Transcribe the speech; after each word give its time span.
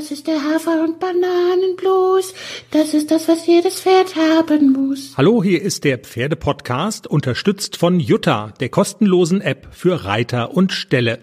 Das 0.00 0.10
ist 0.10 0.26
der 0.28 0.42
Hafer- 0.42 0.82
und 0.82 0.98
Bananenblues. 0.98 2.32
Das 2.70 2.94
ist 2.94 3.10
das, 3.10 3.28
was 3.28 3.46
jedes 3.46 3.82
Pferd 3.82 4.16
haben 4.16 4.72
muss. 4.72 5.12
Hallo, 5.18 5.42
hier 5.42 5.60
ist 5.60 5.84
der 5.84 5.98
Pferdepodcast, 5.98 7.06
unterstützt 7.06 7.76
von 7.76 8.00
Jutta, 8.00 8.54
der 8.60 8.70
kostenlosen 8.70 9.42
App 9.42 9.68
für 9.72 10.06
Reiter 10.06 10.54
und 10.54 10.72
Ställe. 10.72 11.18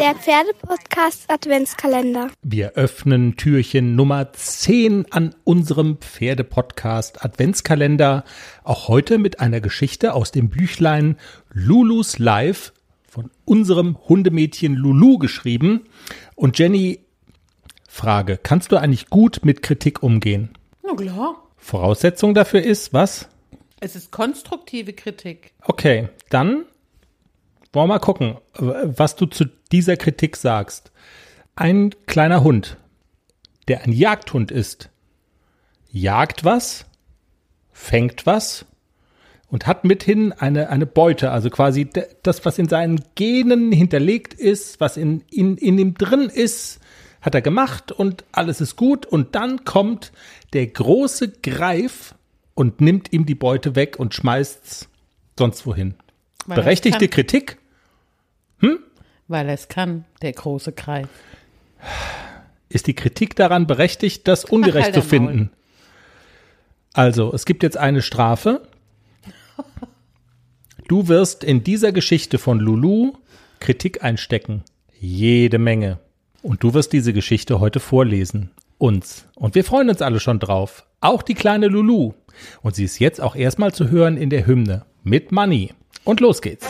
Der 0.00 0.16
Pferdepodcast 0.16 1.30
Adventskalender. 1.30 2.30
Wir 2.42 2.72
öffnen 2.72 3.36
Türchen 3.36 3.94
Nummer 3.94 4.32
10 4.32 5.06
an 5.12 5.36
unserem 5.44 5.98
Pferdepodcast 5.98 7.24
Adventskalender. 7.24 8.24
Auch 8.64 8.88
heute 8.88 9.18
mit 9.18 9.38
einer 9.38 9.60
Geschichte 9.60 10.14
aus 10.14 10.32
dem 10.32 10.48
Büchlein 10.48 11.16
Lulus 11.52 12.18
Live 12.18 12.72
von 13.10 13.28
unserem 13.44 13.98
Hundemädchen 14.08 14.76
Lulu 14.76 15.18
geschrieben. 15.18 15.88
Und 16.36 16.60
Jenny, 16.60 17.00
Frage, 17.88 18.38
kannst 18.40 18.70
du 18.70 18.76
eigentlich 18.76 19.10
gut 19.10 19.40
mit 19.42 19.62
Kritik 19.62 20.04
umgehen? 20.04 20.50
Na 20.84 20.94
klar. 20.94 21.42
Voraussetzung 21.56 22.34
dafür 22.34 22.62
ist, 22.62 22.92
was? 22.92 23.28
Es 23.80 23.96
ist 23.96 24.12
konstruktive 24.12 24.92
Kritik. 24.92 25.52
Okay, 25.62 26.08
dann 26.28 26.66
wollen 27.72 27.88
wir 27.88 27.94
mal 27.94 27.98
gucken, 27.98 28.36
was 28.54 29.16
du 29.16 29.26
zu 29.26 29.46
dieser 29.72 29.96
Kritik 29.96 30.36
sagst. 30.36 30.92
Ein 31.56 31.90
kleiner 32.06 32.44
Hund, 32.44 32.76
der 33.66 33.82
ein 33.82 33.92
Jagdhund 33.92 34.52
ist, 34.52 34.88
jagt 35.90 36.44
was, 36.44 36.86
fängt 37.72 38.24
was 38.24 38.66
und 39.50 39.66
hat 39.66 39.84
mithin 39.84 40.32
eine, 40.32 40.70
eine 40.70 40.86
Beute, 40.86 41.30
also 41.30 41.50
quasi 41.50 41.88
das, 42.22 42.44
was 42.44 42.58
in 42.58 42.68
seinen 42.68 43.02
Genen 43.16 43.72
hinterlegt 43.72 44.34
ist, 44.34 44.80
was 44.80 44.96
in, 44.96 45.22
in, 45.30 45.56
in 45.56 45.78
ihm 45.78 45.94
drin 45.94 46.30
ist, 46.32 46.80
hat 47.20 47.34
er 47.34 47.42
gemacht 47.42 47.92
und 47.92 48.24
alles 48.32 48.60
ist 48.60 48.76
gut 48.76 49.04
und 49.04 49.34
dann 49.34 49.64
kommt 49.64 50.12
der 50.52 50.66
große 50.66 51.32
Greif 51.42 52.14
und 52.54 52.80
nimmt 52.80 53.12
ihm 53.12 53.26
die 53.26 53.34
Beute 53.34 53.74
weg 53.76 53.98
und 53.98 54.14
schmeißt's 54.14 54.88
sonst 55.38 55.66
wohin. 55.66 55.94
Weil 56.46 56.58
er 56.58 56.60
es 56.60 56.64
Berechtigte. 56.64 57.08
Kritik? 57.08 57.58
Weil 59.30 59.48
er 59.48 59.54
es 59.54 59.68
kann, 59.68 60.04
der 60.22 60.32
große 60.32 60.72
Greif. 60.72 61.08
Ist 62.68 62.86
die 62.86 62.94
Kritik 62.94 63.36
daran 63.36 63.66
berechtigt, 63.66 64.26
das 64.26 64.44
ungerecht 64.44 64.86
halt 64.86 64.94
zu 64.94 65.02
finden? 65.02 65.50
Also, 66.92 67.32
es 67.32 67.44
gibt 67.44 67.62
jetzt 67.62 67.76
eine 67.76 68.02
Strafe. 68.02 68.62
Du 70.90 71.06
wirst 71.06 71.44
in 71.44 71.62
dieser 71.62 71.92
Geschichte 71.92 72.36
von 72.36 72.58
Lulu 72.58 73.12
Kritik 73.60 74.02
einstecken. 74.02 74.64
Jede 74.98 75.60
Menge. 75.60 76.00
Und 76.42 76.64
du 76.64 76.74
wirst 76.74 76.92
diese 76.92 77.12
Geschichte 77.12 77.60
heute 77.60 77.78
vorlesen. 77.78 78.50
Uns. 78.76 79.24
Und 79.36 79.54
wir 79.54 79.62
freuen 79.62 79.88
uns 79.88 80.02
alle 80.02 80.18
schon 80.18 80.40
drauf. 80.40 80.84
Auch 81.00 81.22
die 81.22 81.34
kleine 81.34 81.68
Lulu. 81.68 82.14
Und 82.62 82.74
sie 82.74 82.82
ist 82.82 82.98
jetzt 82.98 83.20
auch 83.20 83.36
erstmal 83.36 83.72
zu 83.72 83.88
hören 83.88 84.16
in 84.16 84.30
der 84.30 84.48
Hymne. 84.48 84.84
Mit 85.04 85.30
Money. 85.30 85.70
Und 86.02 86.18
los 86.18 86.42
geht's. 86.42 86.66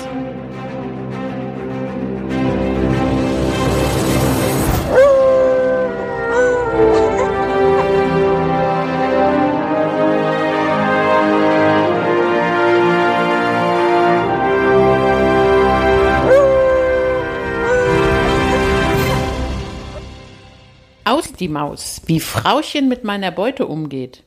Aus 21.20 21.34
die 21.34 21.48
Maus, 21.48 22.00
wie 22.06 22.18
Frauchen 22.18 22.88
mit 22.88 23.04
meiner 23.04 23.30
Beute 23.30 23.66
umgeht. 23.66 24.22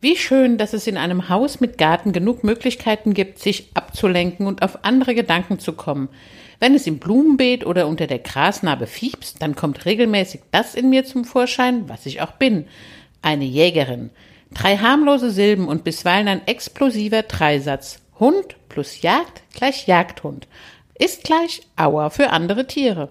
Wie 0.00 0.16
schön, 0.16 0.58
dass 0.58 0.72
es 0.72 0.88
in 0.88 0.96
einem 0.96 1.28
Haus 1.28 1.60
mit 1.60 1.78
Garten 1.78 2.10
genug 2.10 2.42
Möglichkeiten 2.42 3.14
gibt, 3.14 3.38
sich 3.38 3.70
abzulenken 3.74 4.48
und 4.48 4.62
auf 4.62 4.84
andere 4.84 5.14
Gedanken 5.14 5.60
zu 5.60 5.74
kommen. 5.74 6.08
Wenn 6.58 6.74
es 6.74 6.88
im 6.88 6.98
Blumenbeet 6.98 7.64
oder 7.64 7.86
unter 7.86 8.08
der 8.08 8.18
Grasnarbe 8.18 8.88
fiebst, 8.88 9.40
dann 9.40 9.54
kommt 9.54 9.84
regelmäßig 9.84 10.40
das 10.50 10.74
in 10.74 10.90
mir 10.90 11.04
zum 11.04 11.24
Vorschein, 11.24 11.88
was 11.88 12.06
ich 12.06 12.20
auch 12.20 12.32
bin. 12.32 12.66
Eine 13.22 13.44
Jägerin. 13.44 14.10
Drei 14.52 14.78
harmlose 14.78 15.30
Silben 15.30 15.68
und 15.68 15.84
bisweilen 15.84 16.26
ein 16.26 16.46
explosiver 16.48 17.22
Dreisatz. 17.22 18.00
Hund 18.18 18.56
plus 18.68 19.00
Jagd 19.00 19.44
gleich 19.54 19.86
Jagdhund. 19.86 20.48
Ist 20.98 21.22
gleich 21.22 21.60
Auer 21.76 22.10
für 22.10 22.30
andere 22.30 22.66
Tiere. 22.66 23.10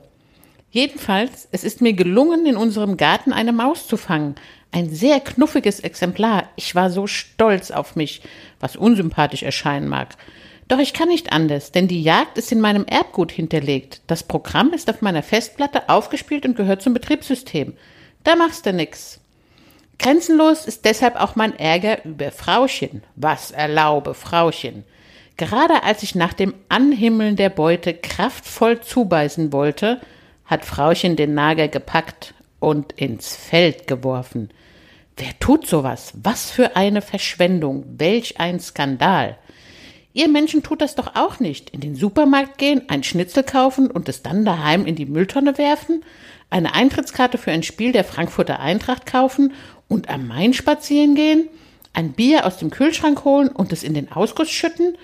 Jedenfalls, 0.75 1.47
es 1.53 1.63
ist 1.63 1.79
mir 1.79 1.93
gelungen, 1.93 2.45
in 2.45 2.57
unserem 2.57 2.97
Garten 2.97 3.31
eine 3.31 3.53
Maus 3.53 3.87
zu 3.87 3.95
fangen. 3.95 4.35
Ein 4.73 4.89
sehr 4.89 5.21
knuffiges 5.21 5.79
Exemplar. 5.79 6.49
Ich 6.57 6.75
war 6.75 6.89
so 6.89 7.07
stolz 7.07 7.71
auf 7.71 7.95
mich, 7.95 8.21
was 8.59 8.75
unsympathisch 8.75 9.43
erscheinen 9.43 9.87
mag. 9.87 10.17
Doch 10.67 10.79
ich 10.79 10.91
kann 10.91 11.07
nicht 11.07 11.31
anders, 11.31 11.71
denn 11.71 11.87
die 11.87 12.03
Jagd 12.03 12.37
ist 12.37 12.51
in 12.51 12.59
meinem 12.59 12.83
Erbgut 12.83 13.31
hinterlegt. 13.31 14.01
Das 14.07 14.23
Programm 14.23 14.73
ist 14.73 14.89
auf 14.89 15.01
meiner 15.01 15.23
Festplatte 15.23 15.87
aufgespielt 15.87 16.45
und 16.45 16.57
gehört 16.57 16.81
zum 16.81 16.93
Betriebssystem. 16.93 17.71
Da 18.25 18.35
machst 18.35 18.65
du 18.65 18.73
nix. 18.73 19.21
Grenzenlos 19.97 20.65
ist 20.65 20.83
deshalb 20.83 21.15
auch 21.15 21.37
mein 21.37 21.57
Ärger 21.57 22.03
über 22.03 22.31
Frauchen. 22.31 23.01
Was 23.15 23.51
erlaube 23.51 24.13
Frauchen? 24.13 24.83
Gerade 25.37 25.83
als 25.83 26.03
ich 26.03 26.15
nach 26.15 26.33
dem 26.33 26.53
Anhimmeln 26.67 27.37
der 27.37 27.49
Beute 27.49 27.93
kraftvoll 27.93 28.81
zubeißen 28.81 29.53
wollte, 29.53 30.01
hat 30.45 30.65
Frauchen 30.65 31.15
den 31.15 31.33
Nager 31.33 31.67
gepackt 31.67 32.33
und 32.59 32.93
ins 32.93 33.35
Feld 33.35 33.87
geworfen. 33.87 34.49
Wer 35.17 35.37
tut 35.39 35.65
sowas? 35.65 36.13
Was 36.21 36.51
für 36.51 36.75
eine 36.75 37.01
Verschwendung, 37.01 37.85
welch 37.97 38.39
ein 38.39 38.59
Skandal. 38.59 39.37
Ihr 40.13 40.29
Menschen 40.29 40.63
tut 40.63 40.81
das 40.81 40.95
doch 40.95 41.15
auch 41.15 41.39
nicht. 41.39 41.69
In 41.71 41.81
den 41.81 41.95
Supermarkt 41.95 42.57
gehen, 42.57 42.83
ein 42.87 43.03
Schnitzel 43.03 43.43
kaufen 43.43 43.91
und 43.91 44.07
es 44.07 44.23
dann 44.23 44.45
daheim 44.45 44.85
in 44.85 44.95
die 44.95 45.05
Mülltonne 45.05 45.57
werfen, 45.57 46.03
eine 46.49 46.73
Eintrittskarte 46.73 47.37
für 47.37 47.51
ein 47.51 47.63
Spiel 47.63 47.91
der 47.91 48.03
Frankfurter 48.03 48.59
Eintracht 48.59 49.05
kaufen 49.05 49.53
und 49.87 50.09
am 50.09 50.27
Main 50.27 50.53
spazieren 50.53 51.15
gehen, 51.15 51.49
ein 51.93 52.13
Bier 52.13 52.45
aus 52.45 52.57
dem 52.57 52.69
Kühlschrank 52.69 53.25
holen 53.25 53.49
und 53.49 53.73
es 53.73 53.83
in 53.83 53.93
den 53.93 54.11
Ausguss 54.11 54.49
schütten, 54.49 54.97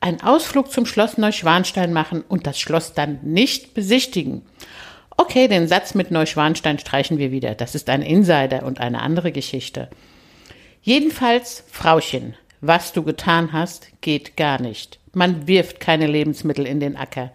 einen 0.00 0.22
Ausflug 0.22 0.70
zum 0.70 0.86
Schloss 0.86 1.18
Neuschwanstein 1.18 1.92
machen 1.92 2.22
und 2.28 2.46
das 2.46 2.58
Schloss 2.58 2.94
dann 2.94 3.18
nicht 3.22 3.74
besichtigen. 3.74 4.42
Okay, 5.20 5.48
den 5.48 5.66
Satz 5.66 5.96
mit 5.96 6.12
Neuschwanstein 6.12 6.78
streichen 6.78 7.18
wir 7.18 7.32
wieder. 7.32 7.56
Das 7.56 7.74
ist 7.74 7.90
ein 7.90 8.02
Insider 8.02 8.62
und 8.62 8.80
eine 8.80 9.02
andere 9.02 9.32
Geschichte. 9.32 9.88
Jedenfalls, 10.80 11.64
Frauchen, 11.72 12.36
was 12.60 12.92
du 12.92 13.02
getan 13.02 13.52
hast, 13.52 13.88
geht 14.00 14.36
gar 14.36 14.62
nicht. 14.62 15.00
Man 15.12 15.48
wirft 15.48 15.80
keine 15.80 16.06
Lebensmittel 16.06 16.64
in 16.64 16.78
den 16.78 16.96
Acker. 16.96 17.32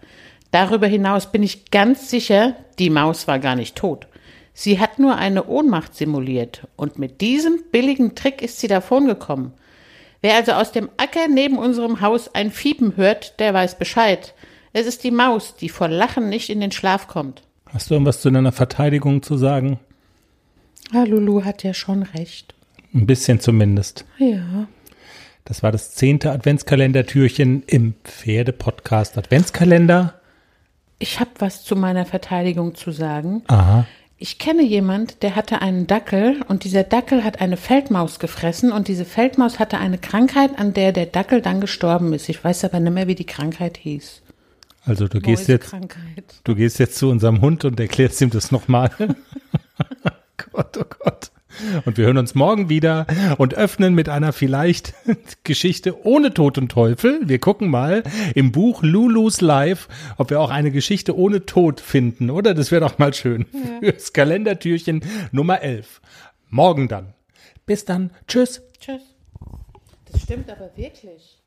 Darüber 0.50 0.86
hinaus 0.86 1.30
bin 1.30 1.42
ich 1.42 1.70
ganz 1.70 2.08
sicher, 2.08 2.56
die 2.78 2.88
Maus 2.88 3.28
war 3.28 3.38
gar 3.38 3.54
nicht 3.54 3.76
tot. 3.76 4.06
Sie 4.54 4.80
hat 4.80 4.98
nur 4.98 5.16
eine 5.16 5.44
Ohnmacht 5.44 5.94
simuliert 5.94 6.66
und 6.76 6.98
mit 6.98 7.20
diesem 7.20 7.64
billigen 7.70 8.14
Trick 8.14 8.40
ist 8.40 8.60
sie 8.60 8.68
davongekommen. 8.68 9.52
Wer 10.22 10.36
also 10.36 10.52
aus 10.52 10.72
dem 10.72 10.88
Acker 10.96 11.28
neben 11.28 11.58
unserem 11.58 12.00
Haus 12.00 12.34
ein 12.34 12.50
Fiepen 12.50 12.96
hört, 12.96 13.38
der 13.40 13.52
weiß 13.52 13.78
Bescheid. 13.78 14.32
Es 14.72 14.86
ist 14.86 15.04
die 15.04 15.10
Maus, 15.10 15.54
die 15.54 15.68
vor 15.68 15.88
Lachen 15.88 16.30
nicht 16.30 16.48
in 16.48 16.60
den 16.60 16.72
Schlaf 16.72 17.08
kommt. 17.08 17.42
Hast 17.74 17.90
du 17.90 17.94
irgendwas 17.96 18.20
zu 18.20 18.30
deiner 18.30 18.52
Verteidigung 18.52 19.24
zu 19.24 19.36
sagen? 19.36 19.80
Ja, 20.92 21.02
Lulu 21.02 21.44
hat 21.44 21.64
ja 21.64 21.74
schon 21.74 22.04
recht. 22.04 22.54
Ein 22.94 23.04
bisschen 23.04 23.40
zumindest. 23.40 24.04
Ja. 24.18 24.68
Das 25.44 25.64
war 25.64 25.72
das 25.72 25.90
zehnte 25.90 26.30
Adventskalendertürchen 26.30 27.64
im 27.66 27.94
Pferde-Podcast 28.04 29.18
Adventskalender. 29.18 30.14
Ich 31.00 31.18
habe 31.18 31.32
was 31.40 31.64
zu 31.64 31.74
meiner 31.74 32.06
Verteidigung 32.06 32.76
zu 32.76 32.92
sagen. 32.92 33.42
Aha. 33.48 33.86
Ich 34.18 34.38
kenne 34.38 34.62
jemand, 34.62 35.24
der 35.24 35.34
hatte 35.34 35.60
einen 35.60 35.88
Dackel 35.88 36.42
und 36.46 36.62
dieser 36.62 36.84
Dackel 36.84 37.24
hat 37.24 37.40
eine 37.40 37.56
Feldmaus 37.56 38.20
gefressen 38.20 38.70
und 38.70 38.86
diese 38.86 39.04
Feldmaus 39.04 39.58
hatte 39.58 39.78
eine 39.78 39.98
Krankheit, 39.98 40.60
an 40.60 40.74
der 40.74 40.92
der 40.92 41.06
Dackel 41.06 41.42
dann 41.42 41.60
gestorben 41.60 42.12
ist. 42.12 42.28
Ich 42.28 42.44
weiß 42.44 42.64
aber 42.66 42.78
nicht 42.78 42.92
mehr, 42.92 43.08
wie 43.08 43.16
die 43.16 43.26
Krankheit 43.26 43.78
hieß. 43.78 44.22
Also 44.84 45.08
du 45.08 45.20
gehst 45.20 45.48
jetzt, 45.48 45.74
du 46.44 46.54
gehst 46.54 46.78
jetzt 46.78 46.96
zu 46.96 47.08
unserem 47.10 47.40
Hund 47.40 47.64
und 47.64 47.80
erklärst 47.80 48.20
ihm 48.20 48.30
das 48.30 48.50
nochmal. 48.50 48.90
Gott, 50.52 50.76
oh 50.78 50.84
Gott. 50.98 51.30
Und 51.84 51.96
wir 51.96 52.06
hören 52.06 52.18
uns 52.18 52.34
morgen 52.34 52.68
wieder 52.68 53.06
und 53.38 53.54
öffnen 53.54 53.94
mit 53.94 54.08
einer 54.08 54.32
vielleicht 54.32 54.94
Geschichte 55.44 56.04
ohne 56.04 56.34
Tod 56.34 56.58
und 56.58 56.70
Teufel. 56.70 57.20
Wir 57.24 57.38
gucken 57.38 57.70
mal 57.70 58.02
im 58.34 58.52
Buch 58.52 58.82
Lulus 58.82 59.40
Life, 59.40 59.88
ob 60.16 60.30
wir 60.30 60.40
auch 60.40 60.50
eine 60.50 60.70
Geschichte 60.72 61.16
ohne 61.16 61.46
Tod 61.46 61.80
finden, 61.80 62.30
oder? 62.30 62.54
Das 62.54 62.70
wäre 62.70 62.80
doch 62.80 62.98
mal 62.98 63.14
schön. 63.14 63.46
Fürs 63.80 64.12
Kalendertürchen 64.12 65.04
Nummer 65.30 65.60
11. 65.62 66.00
Morgen 66.50 66.88
dann. 66.88 67.14
Bis 67.66 67.84
dann. 67.84 68.10
Tschüss. 68.26 68.62
Tschüss. 68.80 69.02
Das 70.10 70.22
stimmt 70.22 70.50
aber 70.50 70.70
wirklich. 70.76 71.38